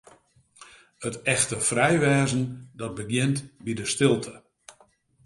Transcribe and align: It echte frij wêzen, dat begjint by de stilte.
It 1.07 1.15
echte 1.33 1.57
frij 1.69 1.97
wêzen, 2.03 2.43
dat 2.81 2.95
begjint 2.97 3.37
by 3.63 3.73
de 3.79 3.85
stilte. 3.93 4.33